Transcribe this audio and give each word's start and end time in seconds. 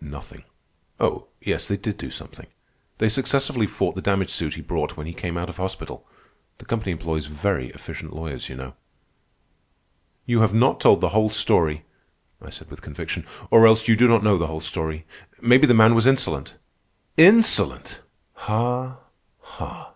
"Nothing. 0.00 0.44
Oh, 1.00 1.26
yes, 1.40 1.66
they 1.66 1.76
did 1.76 1.98
do 1.98 2.08
something. 2.08 2.46
They 2.98 3.08
successfully 3.08 3.66
fought 3.66 3.96
the 3.96 4.00
damage 4.00 4.30
suit 4.30 4.54
he 4.54 4.60
brought 4.62 4.96
when 4.96 5.08
he 5.08 5.12
came 5.12 5.36
out 5.36 5.48
of 5.48 5.56
hospital. 5.56 6.06
The 6.58 6.64
company 6.64 6.92
employs 6.92 7.26
very 7.26 7.70
efficient 7.70 8.12
lawyers, 8.14 8.48
you 8.48 8.54
know." 8.54 8.76
"You 10.26 10.42
have 10.42 10.54
not 10.54 10.78
told 10.80 11.00
the 11.00 11.08
whole 11.08 11.28
story," 11.28 11.86
I 12.40 12.50
said 12.50 12.70
with 12.70 12.82
conviction. 12.82 13.26
"Or 13.50 13.66
else 13.66 13.88
you 13.88 13.96
do 13.96 14.06
not 14.06 14.22
know 14.22 14.38
the 14.38 14.46
whole 14.46 14.60
story. 14.60 15.06
Maybe 15.42 15.66
the 15.66 15.74
man 15.74 15.96
was 15.96 16.06
insolent." 16.06 16.56
"Insolent! 17.16 18.00
Ha! 18.46 18.96
ha!" 19.40 19.94